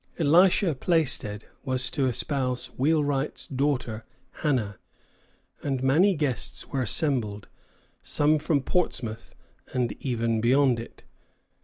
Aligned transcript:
Elisha 0.17 0.73
Plaisted 0.73 1.45
was 1.63 1.91
to 1.91 2.07
espouse 2.07 2.71
Wheelwright's 2.75 3.45
daughter 3.45 4.03
Hannah, 4.31 4.79
and 5.61 5.83
many 5.83 6.15
guests 6.15 6.67
were 6.69 6.81
assembled, 6.81 7.47
some 8.01 8.39
from 8.39 8.61
Portsmouth, 8.61 9.35
and 9.75 9.91
even 9.99 10.41
beyond 10.41 10.79
it. 10.79 11.03